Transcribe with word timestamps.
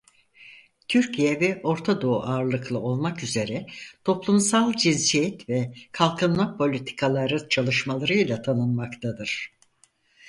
Türkiye 0.87 1.39
ve 1.39 1.61
Ortadoğu 1.63 2.21
ağırlıklı 2.21 2.79
olmak 2.79 3.23
üzere 3.23 3.65
toplumsal 4.03 4.73
cinsiyet 4.73 5.49
ve 5.49 5.73
kalkınma 5.91 6.57
politikaları 6.57 7.49
çalışmalarıyla 7.49 8.41
tanınmaktadır. 8.41 9.51